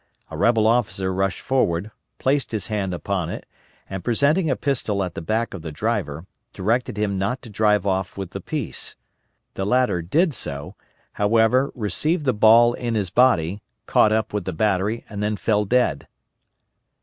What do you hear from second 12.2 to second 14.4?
the ball in his body, caught up